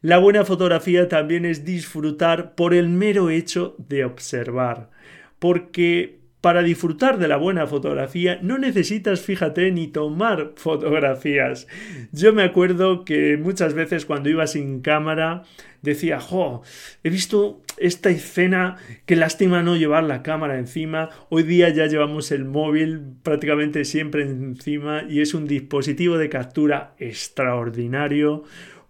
La 0.00 0.18
buena 0.18 0.44
fotografía 0.44 1.08
también 1.08 1.46
es 1.46 1.64
disfrutar 1.64 2.54
por 2.54 2.74
el 2.74 2.88
mero 2.88 3.30
hecho 3.30 3.74
de 3.78 4.04
observar, 4.04 4.90
porque 5.38 6.23
para 6.44 6.62
disfrutar 6.62 7.16
de 7.16 7.26
la 7.26 7.38
buena 7.38 7.66
fotografía 7.66 8.38
no 8.42 8.58
necesitas, 8.58 9.22
fíjate, 9.22 9.72
ni 9.72 9.86
tomar 9.86 10.52
fotografías. 10.56 11.66
Yo 12.12 12.34
me 12.34 12.42
acuerdo 12.42 13.06
que 13.06 13.38
muchas 13.38 13.72
veces 13.72 14.04
cuando 14.04 14.28
iba 14.28 14.46
sin 14.46 14.82
cámara 14.82 15.44
decía, 15.80 16.20
jo, 16.20 16.60
he 17.02 17.08
visto 17.08 17.62
esta 17.78 18.10
escena, 18.10 18.76
qué 19.06 19.16
lástima 19.16 19.62
no 19.62 19.74
llevar 19.76 20.04
la 20.04 20.22
cámara 20.22 20.58
encima. 20.58 21.08
Hoy 21.30 21.44
día 21.44 21.70
ya 21.70 21.86
llevamos 21.86 22.30
el 22.30 22.44
móvil 22.44 23.00
prácticamente 23.22 23.86
siempre 23.86 24.24
encima 24.24 25.02
y 25.08 25.22
es 25.22 25.32
un 25.32 25.46
dispositivo 25.46 26.18
de 26.18 26.28
captura 26.28 26.94
extraordinario 26.98 28.44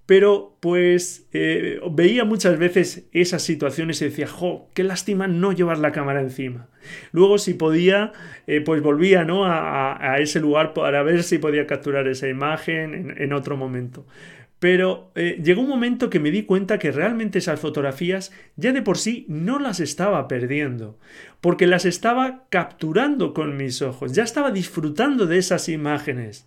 pero 0.07 0.57
pues 0.61 1.27
eh, 1.33 1.81
veía 1.91 2.25
muchas 2.25 2.59
veces 2.59 3.07
esas 3.13 3.43
situaciones 3.43 4.03
y 4.03 4.07
decía, 4.07 4.27
jo, 4.27 4.69
qué 4.75 4.85
lástima 4.85 5.29
no 5.29 5.53
llevar 5.53 5.79
la 5.79 5.93
cámara 5.93 6.21
encima. 6.21 6.69
Luego 7.13 7.39
si 7.39 7.55
podía, 7.55 8.13
eh, 8.47 8.61
pues 8.61 8.83
volvía 8.83 9.25
¿no? 9.25 9.47
a, 9.47 10.17
ese 10.19 10.41
lugar 10.41 10.75
para 10.75 11.03
ver 11.03 11.23
si 11.23 11.39
podía 11.39 11.67
capturar 11.67 12.07
esa 12.07 12.29
imagen 12.29 13.15
en, 13.17 13.33
otro 13.33 13.57
momento. 13.57 14.07
Pero 14.59 15.11
eh, 15.15 15.41
llegó 15.43 15.63
un 15.63 15.69
momento 15.69 16.11
que 16.11 16.21
me 16.21 16.31
di 16.31 16.43
cuenta 16.43 16.79
que 16.79 16.93
realmente 16.93 17.39
esas 17.39 17.61
fotografías 17.61 18.31
ya 18.57 18.73
de 18.73 18.83
por 18.83 18.99
sí 18.99 19.25
no 19.29 19.59
las 19.59 19.81
estaba 19.81 20.29
perdiendo, 20.29 20.99
porque 21.41 21.67
las 21.67 21.87
estaba 21.87 22.45
capturando 22.51 23.33
con 23.33 23.57
mis 23.57 23.81
ojos, 23.81 24.13
ya 24.13 24.23
estaba 24.23 24.51
disfrutando 24.51 25.27
de 25.27 25.39
esas 25.39 25.69
imágenes. 25.69 26.47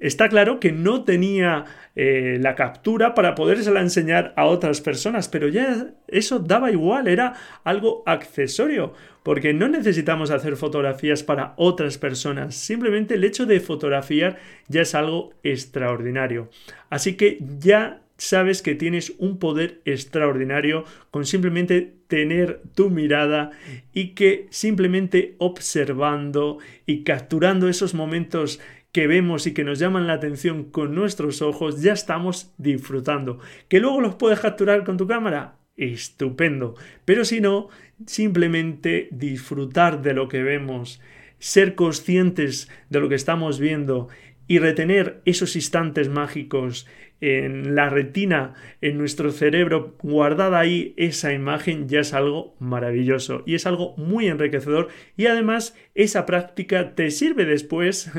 Está 0.00 0.28
claro 0.28 0.58
que 0.58 0.72
no 0.72 1.04
tenía 1.04 1.64
eh, 1.94 2.38
la 2.40 2.56
captura 2.56 3.14
para 3.14 3.36
podérsela 3.36 3.80
enseñar 3.80 4.32
a 4.36 4.46
otras 4.46 4.80
personas, 4.80 5.28
pero 5.28 5.46
ya 5.46 5.94
eso 6.08 6.40
daba 6.40 6.72
igual, 6.72 7.06
era 7.06 7.34
algo 7.62 8.02
accesorio, 8.04 8.94
porque 9.22 9.54
no 9.54 9.68
necesitamos 9.68 10.32
hacer 10.32 10.56
fotografías 10.56 11.22
para 11.22 11.54
otras 11.56 11.98
personas, 11.98 12.56
simplemente 12.56 13.14
el 13.14 13.22
hecho 13.22 13.46
de 13.46 13.60
fotografiar 13.60 14.38
ya 14.66 14.82
es 14.82 14.94
algo 14.96 15.34
extraordinario. 15.44 16.50
Así 16.90 17.14
que 17.14 17.38
ya 17.60 18.00
sabes 18.16 18.62
que 18.62 18.74
tienes 18.74 19.14
un 19.18 19.38
poder 19.38 19.80
extraordinario 19.84 20.84
con 21.10 21.26
simplemente 21.26 21.94
tener 22.08 22.62
tu 22.74 22.90
mirada 22.90 23.50
y 23.92 24.14
que 24.14 24.46
simplemente 24.50 25.34
observando 25.38 26.58
y 26.86 27.02
capturando 27.02 27.68
esos 27.68 27.94
momentos 27.94 28.60
que 28.96 29.06
vemos 29.06 29.46
y 29.46 29.52
que 29.52 29.62
nos 29.62 29.78
llaman 29.78 30.06
la 30.06 30.14
atención 30.14 30.64
con 30.64 30.94
nuestros 30.94 31.42
ojos, 31.42 31.82
ya 31.82 31.92
estamos 31.92 32.54
disfrutando. 32.56 33.38
¿Que 33.68 33.78
luego 33.78 34.00
los 34.00 34.14
puedes 34.14 34.40
capturar 34.40 34.84
con 34.84 34.96
tu 34.96 35.06
cámara? 35.06 35.58
Estupendo. 35.76 36.76
Pero 37.04 37.26
si 37.26 37.42
no, 37.42 37.68
simplemente 38.06 39.08
disfrutar 39.10 40.00
de 40.00 40.14
lo 40.14 40.28
que 40.28 40.42
vemos, 40.42 41.02
ser 41.38 41.74
conscientes 41.74 42.70
de 42.88 43.00
lo 43.00 43.10
que 43.10 43.16
estamos 43.16 43.60
viendo 43.60 44.08
y 44.48 44.60
retener 44.60 45.20
esos 45.26 45.56
instantes 45.56 46.08
mágicos 46.08 46.86
en 47.20 47.74
la 47.74 47.88
retina, 47.88 48.54
en 48.80 48.98
nuestro 48.98 49.30
cerebro, 49.30 49.96
guardada 50.02 50.58
ahí 50.58 50.94
esa 50.96 51.32
imagen 51.32 51.88
ya 51.88 52.00
es 52.00 52.12
algo 52.12 52.54
maravilloso 52.58 53.42
y 53.46 53.54
es 53.54 53.66
algo 53.66 53.94
muy 53.96 54.28
enriquecedor 54.28 54.88
y 55.16 55.26
además 55.26 55.76
esa 55.94 56.26
práctica 56.26 56.94
te 56.94 57.10
sirve 57.10 57.44
después 57.44 58.10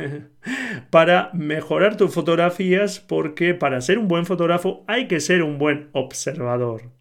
para 0.89 1.30
mejorar 1.34 1.98
tus 1.98 2.13
fotografías 2.13 3.00
porque 3.00 3.54
para 3.54 3.82
ser 3.82 4.00
un 4.00 4.08
buen 4.08 4.25
fotógrafo 4.25 4.84
hay 4.88 5.08
que 5.08 5.20
ser 5.20 5.44
un 5.44 5.58
buen 5.58 5.89
observador. 5.92 6.98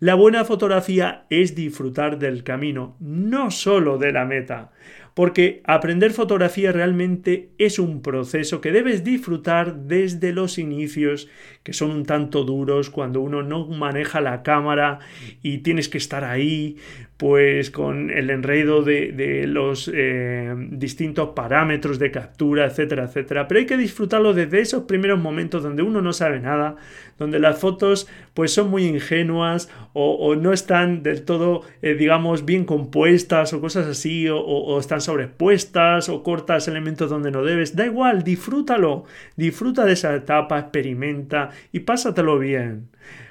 La 0.00 0.16
buena 0.16 0.44
fotografía 0.44 1.24
es 1.30 1.54
disfrutar 1.54 2.18
del 2.18 2.42
camino, 2.42 2.96
no 2.98 3.50
solo 3.50 3.96
de 3.96 4.12
la 4.12 4.24
meta 4.24 4.72
porque 5.14 5.62
aprender 5.64 6.10
fotografía 6.12 6.72
realmente 6.72 7.50
es 7.58 7.78
un 7.78 8.02
proceso 8.02 8.60
que 8.60 8.72
debes 8.72 9.04
disfrutar 9.04 9.76
desde 9.76 10.32
los 10.32 10.58
inicios, 10.58 11.28
que 11.62 11.72
son 11.72 11.92
un 11.92 12.04
tanto 12.04 12.42
duros 12.44 12.90
cuando 12.90 13.20
uno 13.20 13.42
no 13.42 13.66
maneja 13.66 14.20
la 14.20 14.42
cámara 14.42 14.98
y 15.40 15.58
tienes 15.58 15.88
que 15.88 15.98
estar 15.98 16.24
ahí, 16.24 16.78
pues 17.16 17.70
con 17.70 18.10
el 18.10 18.28
enredo 18.28 18.82
de, 18.82 19.46
los 19.46 19.88
eh, 19.94 20.52
distintos 20.70 21.30
parámetros 21.30 22.00
de 22.00 22.10
captura, 22.10 22.66
etcétera, 22.66 23.04
etcétera. 23.04 23.46
Pero 23.46 23.60
hay 23.60 23.66
que 23.66 23.76
disfrutarlo 23.76 24.34
desde 24.34 24.60
esos 24.60 24.82
primeros 24.82 25.20
momentos 25.20 25.62
donde 25.62 25.82
uno 25.82 26.02
no 26.02 26.12
sabe 26.12 26.40
nada, 26.40 26.74
donde 27.18 27.38
las 27.38 27.60
fotos 27.60 28.08
pues 28.34 28.52
son 28.52 28.68
muy 28.68 28.84
ingenuas 28.86 29.70
o, 29.92 30.34
no 30.34 30.52
están 30.52 31.04
del 31.04 31.24
todo, 31.24 31.62
eh, 31.80 31.94
digamos, 31.94 32.44
bien 32.44 32.64
compuestas 32.64 33.52
o 33.52 33.60
cosas 33.60 33.86
así, 33.86 34.28
o, 34.28 34.40
o 34.40 34.80
están 34.80 35.00
sobrepuestas 35.04 36.08
o 36.08 36.22
cortas 36.22 36.68
elementos 36.68 37.10
donde 37.10 37.30
no 37.30 37.42
debes. 37.44 37.76
Da 37.76 37.86
igual, 37.86 38.24
disfrútalo, 38.24 39.04
disfruta 39.36 39.84
de 39.84 39.92
esa 39.92 40.14
etapa, 40.14 40.58
experimenta 40.58 41.50
y 41.72 41.80
pásatelo 41.80 42.38
bien 42.38 42.88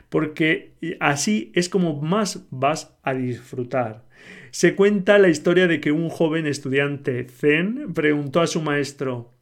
porque 0.10 0.74
así 1.00 1.52
es 1.56 1.70
como 1.70 2.00
más 2.00 2.46
vas 2.52 2.96
a 3.02 3.16
disfrutar. 3.16 4.04
Se 4.52 4.76
cuenta 4.76 5.18
la 5.18 5.30
historia 5.30 5.68
de 5.68 5.80
que 5.82 5.92
un 5.92 6.10
joven 6.10 6.46
estudiante 6.46 7.26
zen 7.28 7.94
preguntó 7.96 8.42
a 8.42 8.46
su 8.46 8.62
maestro 8.62 9.34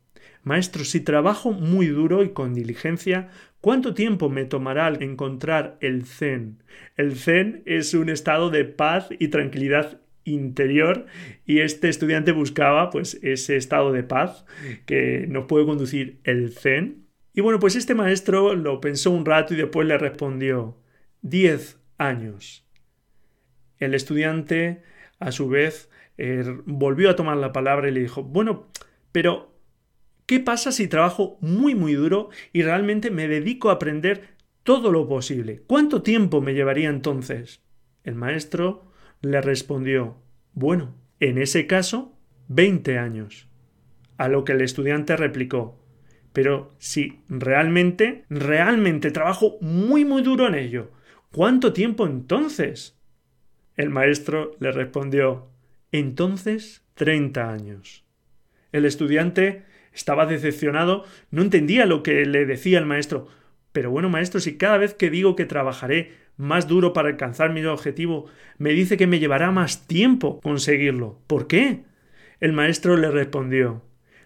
Maestro, 0.44 0.84
si 0.84 1.02
trabajo 1.02 1.52
muy 1.52 1.88
duro 1.88 2.24
y 2.24 2.30
con 2.30 2.56
diligencia, 2.56 3.30
¿cuánto 3.60 3.94
tiempo 3.94 4.28
me 4.28 4.46
tomará 4.46 4.88
encontrar 4.88 5.78
el 5.82 6.06
zen? 6.06 6.64
El 6.98 7.16
zen 7.16 7.62
es 7.68 7.94
un 7.94 8.10
estado 8.10 8.50
de 8.50 8.66
paz 8.66 9.10
y 9.20 9.28
tranquilidad 9.28 10.02
interior 10.24 11.06
y 11.46 11.60
este 11.60 11.90
estudiante 11.90 12.32
buscaba 12.32 12.90
pues 12.90 13.20
ese 13.24 13.58
estado 13.58 13.92
de 13.92 14.04
paz 14.04 14.46
que 14.86 15.26
nos 15.28 15.46
puede 15.46 15.66
conducir 15.66 16.20
el 16.24 16.52
zen 16.52 17.02
y 17.34 17.42
bueno, 17.42 17.60
pues 17.60 17.76
este 17.76 17.96
maestro 17.96 18.56
lo 18.56 18.82
pensó 18.82 19.12
un 19.12 19.26
rato 19.26 19.54
y 19.54 19.58
después 19.58 19.88
le 19.88 19.98
respondió 19.98 20.78
diez 21.22 21.80
años. 21.98 22.68
El 23.78 23.94
estudiante, 23.94 24.84
a 25.20 25.32
su 25.32 25.48
vez, 25.48 25.90
eh, 26.18 26.44
volvió 26.66 27.10
a 27.10 27.16
tomar 27.16 27.38
la 27.38 27.54
palabra 27.54 27.88
y 27.88 27.92
le 27.92 28.02
dijo, 28.02 28.24
bueno, 28.24 28.70
pero 29.12 29.56
¿qué 30.26 30.40
pasa 30.40 30.72
si 30.72 30.88
trabajo 30.88 31.38
muy 31.42 31.74
muy 31.74 31.94
duro 31.94 32.30
y 32.52 32.64
realmente 32.64 33.12
me 33.12 33.28
dedico 33.28 33.70
a 33.70 33.74
aprender 33.74 34.36
todo 34.64 34.92
lo 34.92 35.08
posible? 35.08 35.64
¿Cuánto 35.66 36.02
tiempo 36.02 36.42
me 36.42 36.54
llevaría 36.54 36.90
entonces? 36.90 37.62
El 38.04 38.16
maestro 38.16 38.91
le 39.22 39.42
respondió, 39.42 40.18
bueno, 40.54 40.96
en 41.20 41.38
ese 41.38 41.68
caso, 41.68 42.18
veinte 42.48 42.98
años. 42.98 43.48
A 44.18 44.28
lo 44.28 44.44
que 44.44 44.54
el 44.54 44.62
estudiante 44.62 45.16
replicó, 45.16 45.80
pero 46.34 46.72
si 46.78 47.22
realmente, 47.28 48.26
realmente 48.30 49.12
trabajo 49.12 49.58
muy, 49.62 50.06
muy 50.06 50.22
duro 50.22 50.48
en 50.48 50.56
ello, 50.56 50.92
¿cuánto 51.32 51.74
tiempo 51.74 52.06
entonces? 52.06 52.98
El 53.76 53.90
maestro 53.90 54.56
le 54.60 54.72
respondió, 54.72 55.50
entonces 55.92 56.84
30 56.96 57.52
años. 57.52 58.06
El 58.72 58.86
estudiante 58.86 59.64
estaba 59.94 60.26
decepcionado, 60.26 61.06
no 61.32 61.42
entendía 61.42 61.86
lo 61.86 62.04
que 62.04 62.26
le 62.26 62.46
decía 62.46 62.80
el 62.80 62.86
maestro. 62.86 63.28
Pero 63.72 63.92
bueno, 63.92 64.10
maestro, 64.10 64.40
si 64.40 64.58
cada 64.58 64.78
vez 64.78 64.94
que 64.94 65.10
digo 65.10 65.36
que 65.36 65.46
trabajaré 65.46 66.14
más 66.42 66.68
duro 66.68 66.92
para 66.92 67.10
alcanzar 67.10 67.54
mi 67.54 67.64
objetivo, 67.66 68.26
me 68.58 68.72
dice 68.72 68.98
que 68.98 69.08
me 69.08 69.20
llevará 69.20 69.52
más 69.52 69.88
tiempo 69.88 70.42
conseguirlo. 70.42 71.20
¿Por 71.28 71.48
qué? 71.48 71.84
El 72.40 72.52
maestro 72.54 72.98
le 72.98 73.12
respondió, 73.12 73.84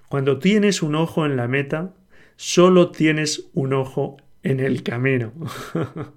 cuando 0.07 0.39
tienes 0.39 0.81
un 0.81 0.95
ojo 0.95 1.25
en 1.25 1.36
la 1.36 1.50
meta, 1.50 1.93
solo 2.38 2.91
tienes 2.91 3.50
un 3.53 3.74
ojo 3.74 4.17
en 4.43 4.62
el 4.62 4.81
camino. 4.81 5.34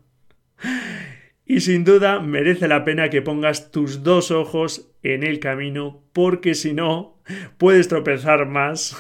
y 1.45 1.61
sin 1.61 1.83
duda 1.85 2.21
merece 2.21 2.69
la 2.69 2.85
pena 2.85 3.11
que 3.11 3.23
pongas 3.23 3.73
tus 3.73 4.05
dos 4.05 4.31
ojos 4.31 4.93
en 5.03 5.25
el 5.25 5.41
camino 5.41 6.05
porque 6.13 6.55
si 6.55 6.75
no 6.75 7.21
puedes 7.57 7.89
tropezar 7.89 8.47
más 8.47 8.97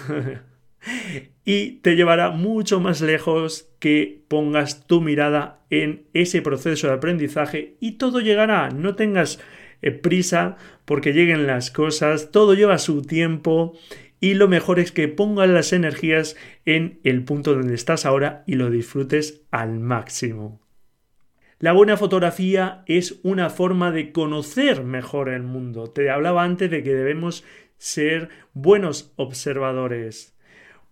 y 1.44 1.72
te 1.80 1.94
llevará 1.94 2.30
mucho 2.30 2.80
más 2.80 3.00
lejos 3.00 3.67
que 3.78 4.22
pongas 4.28 4.86
tu 4.86 5.00
mirada 5.00 5.64
en 5.70 6.06
ese 6.14 6.42
proceso 6.42 6.88
de 6.88 6.94
aprendizaje 6.94 7.76
y 7.80 7.92
todo 7.92 8.20
llegará, 8.20 8.70
no 8.70 8.94
tengas 8.94 9.40
eh, 9.82 9.90
prisa 9.90 10.56
porque 10.84 11.12
lleguen 11.12 11.46
las 11.46 11.70
cosas, 11.70 12.30
todo 12.30 12.54
lleva 12.54 12.78
su 12.78 13.02
tiempo 13.02 13.78
y 14.20 14.34
lo 14.34 14.48
mejor 14.48 14.80
es 14.80 14.90
que 14.90 15.08
pongas 15.08 15.48
las 15.48 15.72
energías 15.72 16.36
en 16.64 16.98
el 17.04 17.24
punto 17.24 17.54
donde 17.54 17.74
estás 17.74 18.04
ahora 18.04 18.42
y 18.46 18.54
lo 18.54 18.70
disfrutes 18.70 19.42
al 19.50 19.78
máximo. 19.78 20.60
La 21.60 21.72
buena 21.72 21.96
fotografía 21.96 22.84
es 22.86 23.18
una 23.22 23.50
forma 23.50 23.90
de 23.90 24.12
conocer 24.12 24.84
mejor 24.84 25.28
el 25.28 25.42
mundo. 25.42 25.90
Te 25.90 26.08
hablaba 26.08 26.44
antes 26.44 26.70
de 26.70 26.84
que 26.84 26.94
debemos 26.94 27.44
ser 27.78 28.28
buenos 28.54 29.12
observadores. 29.16 30.37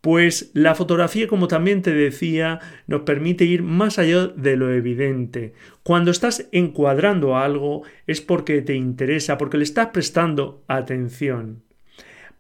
Pues 0.06 0.52
la 0.54 0.76
fotografía, 0.76 1.26
como 1.26 1.48
también 1.48 1.82
te 1.82 1.92
decía, 1.92 2.60
nos 2.86 3.00
permite 3.00 3.44
ir 3.44 3.64
más 3.64 3.98
allá 3.98 4.28
de 4.28 4.56
lo 4.56 4.72
evidente. 4.72 5.52
Cuando 5.82 6.12
estás 6.12 6.46
encuadrando 6.52 7.36
algo 7.36 7.82
es 8.06 8.20
porque 8.20 8.62
te 8.62 8.76
interesa, 8.76 9.36
porque 9.36 9.58
le 9.58 9.64
estás 9.64 9.88
prestando 9.88 10.62
atención. 10.68 11.65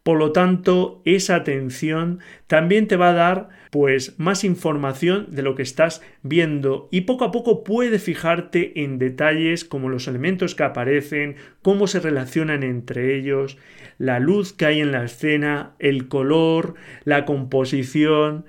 Por 0.06 0.18
lo 0.18 0.30
tanto, 0.30 1.02
esa 1.04 1.34
atención 1.34 2.20
también 2.46 2.86
te 2.86 2.94
va 2.94 3.08
a 3.08 3.12
dar 3.12 3.48
pues 3.72 4.14
más 4.20 4.44
información 4.44 5.26
de 5.30 5.42
lo 5.42 5.56
que 5.56 5.64
estás 5.64 6.00
viendo 6.22 6.88
y 6.92 7.00
poco 7.00 7.24
a 7.24 7.32
poco 7.32 7.64
puedes 7.64 8.04
fijarte 8.04 8.84
en 8.84 9.00
detalles 9.00 9.64
como 9.64 9.88
los 9.88 10.06
elementos 10.06 10.54
que 10.54 10.62
aparecen, 10.62 11.34
cómo 11.60 11.88
se 11.88 11.98
relacionan 11.98 12.62
entre 12.62 13.16
ellos, 13.16 13.58
la 13.98 14.20
luz 14.20 14.52
que 14.52 14.66
hay 14.66 14.80
en 14.80 14.92
la 14.92 15.02
escena, 15.02 15.74
el 15.80 16.06
color, 16.06 16.74
la 17.02 17.24
composición, 17.24 18.44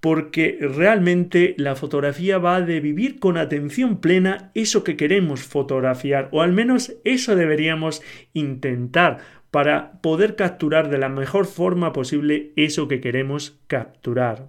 porque 0.00 0.58
realmente 0.62 1.54
la 1.58 1.76
fotografía 1.76 2.38
va 2.38 2.62
de 2.62 2.80
vivir 2.80 3.20
con 3.20 3.36
atención 3.36 4.00
plena 4.00 4.50
eso 4.54 4.82
que 4.82 4.96
queremos 4.96 5.42
fotografiar, 5.42 6.30
o 6.32 6.40
al 6.40 6.52
menos 6.52 6.94
eso 7.04 7.36
deberíamos 7.36 8.00
intentar 8.32 9.41
para 9.52 10.00
poder 10.00 10.34
capturar 10.34 10.88
de 10.88 10.96
la 10.96 11.10
mejor 11.10 11.44
forma 11.44 11.92
posible 11.92 12.52
eso 12.56 12.88
que 12.88 13.02
queremos 13.02 13.60
capturar. 13.66 14.48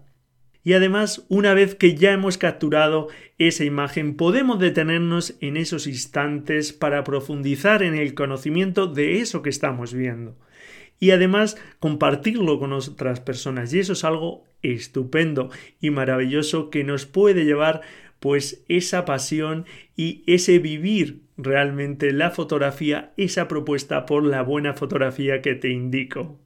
Y 0.64 0.74
además, 0.74 1.26
una 1.28 1.54
vez 1.54 1.76
que 1.76 1.94
ya 1.96 2.14
hemos 2.14 2.38
capturado 2.38 3.10
esa 3.38 3.66
imagen, 3.66 4.16
podemos 4.16 4.60
detenernos 4.60 5.36
en 5.42 5.58
esos 5.58 5.88
instantes 5.88 6.72
para 6.72 7.04
profundizar 7.04 7.84
en 7.84 7.96
el 7.96 8.14
conocimiento 8.14 8.88
de 8.88 9.20
eso 9.20 9.42
que 9.42 9.50
estamos 9.50 9.94
viendo. 9.94 10.38
Y 11.02 11.12
además 11.12 11.58
compartirlo 11.80 12.58
con 12.58 12.72
otras 12.72 13.20
personas. 13.20 13.74
Y 13.74 13.80
eso 13.80 13.92
es 13.92 14.06
algo 14.06 14.46
estupendo 14.62 15.50
y 15.82 15.90
maravilloso 15.90 16.70
que 16.70 16.86
nos 16.86 17.06
puede 17.06 17.44
llevar 17.44 17.82
pues 18.22 18.64
esa 18.70 19.04
pasión 19.04 19.66
y 19.98 20.24
ese 20.28 20.60
vivir 20.60 21.23
realmente 21.38 22.12
la 22.12 22.32
fotografía, 22.32 23.13
esa 23.18 23.48
propuesta 23.48 24.06
por 24.06 24.24
la 24.24 24.42
buena 24.42 24.74
fotografía 24.74 25.42
que 25.42 25.56
te 25.56 25.70
indico. 25.70 26.40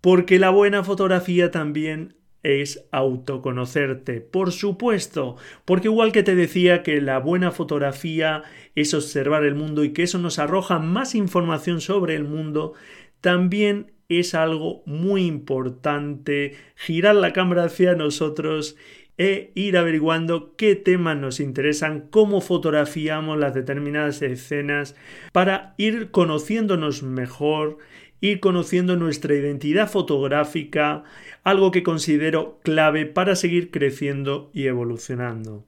Porque 0.00 0.38
la 0.38 0.50
buena 0.50 0.82
fotografía 0.82 1.50
también 1.50 2.16
es 2.42 2.86
autoconocerte, 2.90 4.20
por 4.20 4.52
supuesto, 4.52 5.36
porque 5.64 5.88
igual 5.88 6.10
que 6.10 6.22
te 6.22 6.34
decía 6.34 6.82
que 6.82 7.00
la 7.00 7.18
buena 7.18 7.50
fotografía 7.50 8.44
es 8.74 8.94
observar 8.94 9.44
el 9.44 9.54
mundo 9.54 9.84
y 9.84 9.92
que 9.92 10.04
eso 10.04 10.18
nos 10.18 10.38
arroja 10.38 10.78
más 10.78 11.14
información 11.14 11.80
sobre 11.80 12.16
el 12.16 12.24
mundo, 12.24 12.72
también 13.20 13.92
es 14.08 14.34
algo 14.34 14.82
muy 14.86 15.26
importante 15.26 16.56
girar 16.74 17.14
la 17.14 17.32
cámara 17.32 17.64
hacia 17.64 17.94
nosotros 17.94 18.76
e 19.20 19.52
ir 19.54 19.76
averiguando 19.76 20.56
qué 20.56 20.74
temas 20.74 21.14
nos 21.14 21.40
interesan, 21.40 22.08
cómo 22.08 22.40
fotografiamos 22.40 23.38
las 23.38 23.52
determinadas 23.52 24.22
escenas, 24.22 24.96
para 25.32 25.74
ir 25.76 26.10
conociéndonos 26.10 27.02
mejor, 27.02 27.76
ir 28.22 28.40
conociendo 28.40 28.96
nuestra 28.96 29.34
identidad 29.34 29.90
fotográfica, 29.90 31.04
algo 31.44 31.70
que 31.70 31.82
considero 31.82 32.60
clave 32.64 33.04
para 33.04 33.36
seguir 33.36 33.70
creciendo 33.70 34.50
y 34.54 34.68
evolucionando. 34.68 35.66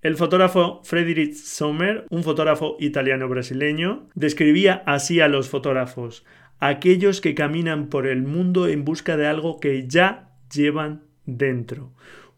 El 0.00 0.16
fotógrafo 0.16 0.80
Friedrich 0.82 1.34
Sommer, 1.34 2.06
un 2.08 2.22
fotógrafo 2.24 2.78
italiano-brasileño, 2.80 4.08
describía 4.14 4.82
así 4.86 5.20
a 5.20 5.28
los 5.28 5.50
fotógrafos, 5.50 6.24
aquellos 6.58 7.20
que 7.20 7.34
caminan 7.34 7.88
por 7.90 8.06
el 8.06 8.22
mundo 8.22 8.66
en 8.66 8.86
busca 8.86 9.18
de 9.18 9.26
algo 9.26 9.60
que 9.60 9.86
ya 9.86 10.30
llevan 10.50 11.02
dentro. 11.26 11.92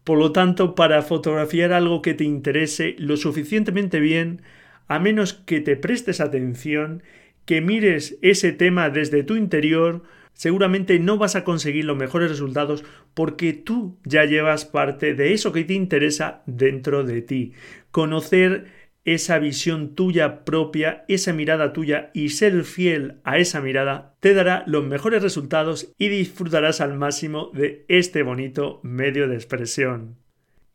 Por 0.09 0.17
lo 0.17 0.31
tanto, 0.31 0.73
para 0.73 1.03
fotografiar 1.03 1.71
algo 1.71 2.01
que 2.01 2.15
te 2.15 2.23
interese 2.23 2.95
lo 2.97 3.15
suficientemente 3.15 3.99
bien, 3.99 4.41
a 4.87 4.97
menos 4.97 5.35
que 5.35 5.61
te 5.61 5.75
prestes 5.75 6.19
atención, 6.19 7.03
que 7.45 7.61
mires 7.61 8.17
ese 8.23 8.51
tema 8.51 8.89
desde 8.89 9.21
tu 9.21 9.35
interior, 9.35 10.01
seguramente 10.33 10.97
no 10.97 11.19
vas 11.19 11.35
a 11.35 11.43
conseguir 11.43 11.85
los 11.85 11.95
mejores 11.95 12.27
resultados 12.31 12.83
porque 13.13 13.53
tú 13.53 13.99
ya 14.03 14.25
llevas 14.25 14.65
parte 14.65 15.13
de 15.13 15.33
eso 15.33 15.51
que 15.51 15.63
te 15.63 15.75
interesa 15.75 16.41
dentro 16.47 17.03
de 17.03 17.21
ti. 17.21 17.53
Conocer 17.91 18.65
esa 19.13 19.39
visión 19.39 19.95
tuya 19.95 20.45
propia, 20.45 21.05
esa 21.07 21.33
mirada 21.33 21.73
tuya 21.73 22.11
y 22.13 22.29
ser 22.29 22.63
fiel 22.63 23.15
a 23.23 23.37
esa 23.37 23.61
mirada 23.61 24.15
te 24.19 24.33
dará 24.33 24.63
los 24.67 24.85
mejores 24.85 25.23
resultados 25.23 25.91
y 25.97 26.09
disfrutarás 26.09 26.81
al 26.81 26.97
máximo 26.97 27.51
de 27.53 27.85
este 27.87 28.23
bonito 28.23 28.79
medio 28.83 29.27
de 29.27 29.35
expresión. 29.35 30.15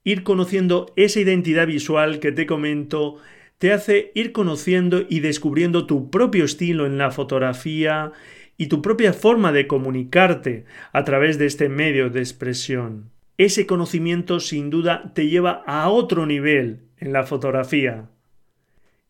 Ir 0.02 0.22
conociendo 0.22 0.92
esa 0.96 1.20
identidad 1.20 1.66
visual 1.66 2.18
que 2.18 2.32
te 2.32 2.46
comento 2.46 3.18
te 3.58 3.72
hace 3.72 4.10
ir 4.14 4.32
conociendo 4.32 5.04
y 5.08 5.20
descubriendo 5.20 5.86
tu 5.86 6.10
propio 6.10 6.44
estilo 6.44 6.86
en 6.86 6.98
la 6.98 7.10
fotografía 7.10 8.12
y 8.56 8.66
tu 8.66 8.82
propia 8.82 9.12
forma 9.12 9.52
de 9.52 9.66
comunicarte 9.66 10.64
a 10.92 11.04
través 11.04 11.38
de 11.38 11.46
este 11.46 11.68
medio 11.68 12.10
de 12.10 12.20
expresión. 12.20 13.10
Ese 13.38 13.66
conocimiento 13.66 14.40
sin 14.40 14.70
duda 14.70 15.12
te 15.14 15.28
lleva 15.28 15.62
a 15.66 15.88
otro 15.88 16.26
nivel 16.26 16.82
en 16.98 17.12
la 17.12 17.24
fotografía. 17.24 18.10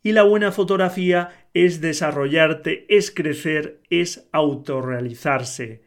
Y 0.04 0.12
la 0.12 0.22
buena 0.22 0.52
fotografía 0.52 1.30
es 1.54 1.80
desarrollarte, 1.80 2.84
es 2.90 3.10
crecer, 3.10 3.80
es 3.88 4.28
autorrealizarse. 4.32 5.80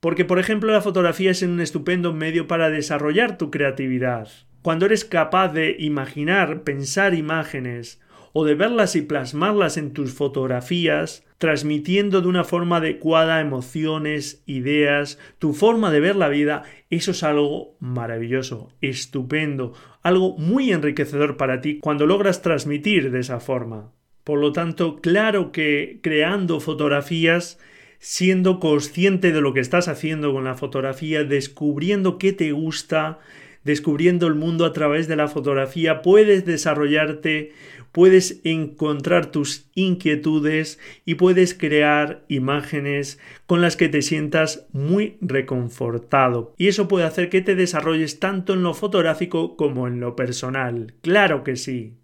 Porque, 0.00 0.24
por 0.24 0.40
ejemplo, 0.40 0.72
la 0.72 0.80
fotografía 0.80 1.30
es 1.30 1.42
un 1.42 1.60
estupendo 1.60 2.12
medio 2.12 2.48
para 2.48 2.68
desarrollar 2.68 3.38
tu 3.38 3.52
creatividad. 3.52 4.28
Cuando 4.62 4.86
eres 4.86 5.04
capaz 5.04 5.52
de 5.52 5.76
imaginar, 5.78 6.64
pensar 6.64 7.14
imágenes, 7.14 8.00
o 8.32 8.44
de 8.44 8.54
verlas 8.54 8.96
y 8.96 9.02
plasmarlas 9.02 9.76
en 9.76 9.92
tus 9.92 10.12
fotografías, 10.12 11.24
transmitiendo 11.38 12.20
de 12.20 12.28
una 12.28 12.44
forma 12.44 12.76
adecuada 12.76 13.40
emociones, 13.40 14.42
ideas, 14.46 15.18
tu 15.38 15.54
forma 15.54 15.90
de 15.90 16.00
ver 16.00 16.16
la 16.16 16.28
vida, 16.28 16.64
eso 16.90 17.12
es 17.12 17.22
algo 17.22 17.76
maravilloso, 17.80 18.72
estupendo, 18.80 19.72
algo 20.02 20.36
muy 20.36 20.70
enriquecedor 20.70 21.36
para 21.36 21.60
ti 21.60 21.78
cuando 21.78 22.06
logras 22.06 22.42
transmitir 22.42 23.10
de 23.10 23.20
esa 23.20 23.40
forma. 23.40 23.92
Por 24.24 24.38
lo 24.38 24.52
tanto, 24.52 25.00
claro 25.00 25.50
que 25.50 25.98
creando 26.02 26.60
fotografías, 26.60 27.58
siendo 27.98 28.60
consciente 28.60 29.32
de 29.32 29.40
lo 29.40 29.52
que 29.54 29.60
estás 29.60 29.88
haciendo 29.88 30.32
con 30.32 30.44
la 30.44 30.54
fotografía, 30.54 31.24
descubriendo 31.24 32.18
qué 32.18 32.32
te 32.32 32.52
gusta, 32.52 33.18
descubriendo 33.64 34.26
el 34.26 34.34
mundo 34.34 34.64
a 34.64 34.72
través 34.72 35.08
de 35.08 35.16
la 35.16 35.28
fotografía, 35.28 36.02
puedes 36.02 36.44
desarrollarte 36.44 37.52
puedes 37.92 38.40
encontrar 38.44 39.26
tus 39.26 39.70
inquietudes 39.74 40.78
y 41.04 41.16
puedes 41.16 41.54
crear 41.54 42.24
imágenes 42.28 43.18
con 43.46 43.60
las 43.60 43.76
que 43.76 43.88
te 43.88 44.02
sientas 44.02 44.66
muy 44.72 45.18
reconfortado. 45.20 46.54
Y 46.56 46.68
eso 46.68 46.88
puede 46.88 47.06
hacer 47.06 47.28
que 47.28 47.42
te 47.42 47.54
desarrolles 47.54 48.20
tanto 48.20 48.54
en 48.54 48.62
lo 48.62 48.74
fotográfico 48.74 49.56
como 49.56 49.86
en 49.86 50.00
lo 50.00 50.16
personal. 50.16 50.94
Claro 51.02 51.44
que 51.44 51.56
sí. 51.56 51.94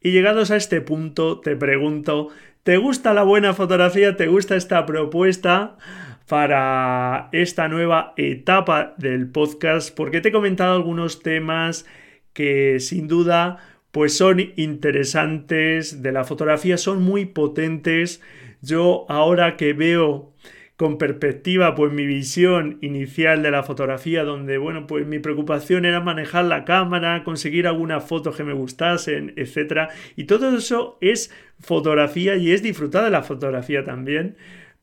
Y 0.00 0.12
llegados 0.12 0.50
a 0.50 0.56
este 0.56 0.80
punto, 0.80 1.40
te 1.40 1.56
pregunto, 1.56 2.28
¿te 2.62 2.76
gusta 2.76 3.14
la 3.14 3.22
buena 3.22 3.54
fotografía? 3.54 4.16
¿Te 4.16 4.26
gusta 4.26 4.56
esta 4.56 4.86
propuesta? 4.86 5.76
para 6.26 7.28
esta 7.32 7.68
nueva 7.68 8.12
etapa 8.16 8.94
del 8.98 9.30
podcast 9.30 9.94
porque 9.94 10.20
te 10.20 10.30
he 10.30 10.32
comentado 10.32 10.74
algunos 10.74 11.22
temas 11.22 11.86
que 12.32 12.80
sin 12.80 13.08
duda 13.08 13.75
pues 13.96 14.14
son 14.14 14.52
interesantes 14.56 16.02
de 16.02 16.12
la 16.12 16.24
fotografía, 16.24 16.76
son 16.76 17.02
muy 17.02 17.24
potentes. 17.24 18.20
Yo 18.60 19.06
ahora 19.08 19.56
que 19.56 19.72
veo 19.72 20.34
con 20.76 20.98
perspectiva 20.98 21.74
pues 21.74 21.94
mi 21.94 22.04
visión 22.04 22.76
inicial 22.82 23.42
de 23.42 23.50
la 23.50 23.62
fotografía 23.62 24.22
donde 24.22 24.58
bueno 24.58 24.86
pues 24.86 25.06
mi 25.06 25.18
preocupación 25.18 25.86
era 25.86 26.00
manejar 26.00 26.44
la 26.44 26.66
cámara 26.66 27.24
conseguir 27.24 27.66
algunas 27.66 28.04
fotos 28.04 28.36
que 28.36 28.44
me 28.44 28.52
gustasen 28.52 29.32
etcétera 29.36 29.88
y 30.14 30.24
todo 30.24 30.54
eso 30.54 30.98
es 31.00 31.32
fotografía 31.58 32.36
y 32.36 32.52
es 32.52 32.62
disfrutar 32.62 33.02
de 33.02 33.10
la 33.10 33.22
fotografía 33.22 33.82
también 33.82 34.36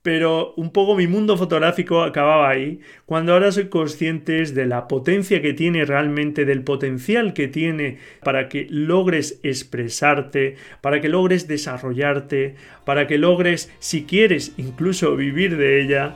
pero 0.03 0.53
un 0.55 0.71
poco 0.71 0.95
mi 0.95 1.07
mundo 1.07 1.37
fotográfico 1.37 2.03
acababa 2.03 2.49
ahí, 2.49 2.81
cuando 3.05 3.33
ahora 3.33 3.51
soy 3.51 3.69
consciente 3.69 4.43
de 4.43 4.65
la 4.65 4.87
potencia 4.87 5.41
que 5.41 5.53
tiene 5.53 5.85
realmente, 5.85 6.45
del 6.45 6.63
potencial 6.63 7.33
que 7.33 7.47
tiene 7.47 7.97
para 8.21 8.49
que 8.49 8.67
logres 8.69 9.39
expresarte, 9.43 10.57
para 10.81 10.99
que 11.01 11.09
logres 11.09 11.47
desarrollarte, 11.47 12.55
para 12.85 13.07
que 13.07 13.17
logres, 13.17 13.71
si 13.79 14.03
quieres, 14.03 14.53
incluso 14.57 15.15
vivir 15.15 15.55
de 15.55 15.81
ella, 15.81 16.15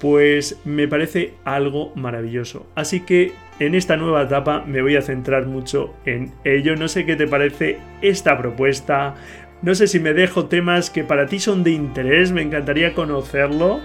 pues 0.00 0.60
me 0.64 0.88
parece 0.88 1.34
algo 1.44 1.92
maravilloso. 1.94 2.66
Así 2.74 3.00
que 3.00 3.32
en 3.60 3.74
esta 3.74 3.96
nueva 3.96 4.22
etapa 4.22 4.64
me 4.66 4.82
voy 4.82 4.96
a 4.96 5.02
centrar 5.02 5.46
mucho 5.46 5.94
en 6.04 6.32
ello. 6.44 6.76
No 6.76 6.88
sé 6.88 7.04
qué 7.04 7.16
te 7.16 7.26
parece 7.26 7.78
esta 8.02 8.38
propuesta. 8.38 9.16
No 9.62 9.74
sé 9.74 9.88
si 9.88 9.98
me 9.98 10.14
dejo 10.14 10.46
temas 10.46 10.90
que 10.90 11.04
para 11.04 11.26
ti 11.26 11.40
son 11.40 11.64
de 11.64 11.72
interés, 11.72 12.30
me 12.30 12.42
encantaría 12.42 12.94
conocerlo. 12.94 13.80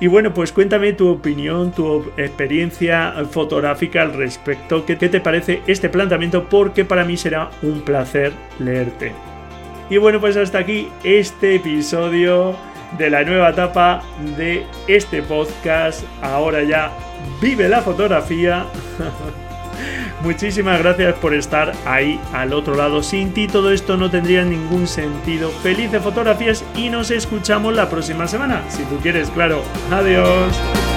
Y 0.00 0.08
bueno, 0.08 0.34
pues 0.34 0.52
cuéntame 0.52 0.92
tu 0.92 1.08
opinión, 1.08 1.72
tu 1.72 2.04
experiencia 2.16 3.14
fotográfica 3.30 4.02
al 4.02 4.12
respecto. 4.12 4.84
¿Qué 4.84 4.96
te 4.96 5.20
parece 5.20 5.62
este 5.66 5.88
planteamiento? 5.88 6.48
Porque 6.48 6.84
para 6.84 7.04
mí 7.04 7.16
será 7.16 7.50
un 7.62 7.80
placer 7.80 8.32
leerte. 8.58 9.12
Y 9.88 9.98
bueno, 9.98 10.20
pues 10.20 10.36
hasta 10.36 10.58
aquí 10.58 10.88
este 11.04 11.54
episodio 11.54 12.56
de 12.98 13.08
la 13.08 13.22
nueva 13.22 13.50
etapa 13.50 14.02
de 14.36 14.64
este 14.86 15.22
podcast. 15.22 16.04
Ahora 16.20 16.62
ya 16.62 16.90
vive 17.40 17.68
la 17.68 17.80
fotografía. 17.80 18.66
Muchísimas 20.22 20.78
gracias 20.78 21.14
por 21.14 21.34
estar 21.34 21.72
ahí 21.84 22.20
al 22.32 22.52
otro 22.52 22.74
lado. 22.74 23.02
Sin 23.02 23.32
ti 23.32 23.46
todo 23.46 23.70
esto 23.70 23.96
no 23.96 24.10
tendría 24.10 24.44
ningún 24.44 24.86
sentido. 24.86 25.50
Felices 25.50 26.02
fotografías 26.02 26.64
y 26.74 26.88
nos 26.88 27.10
escuchamos 27.10 27.74
la 27.74 27.88
próxima 27.88 28.26
semana. 28.26 28.62
Si 28.68 28.82
tú 28.84 28.96
quieres, 28.96 29.30
claro. 29.30 29.62
Adiós. 29.90 30.95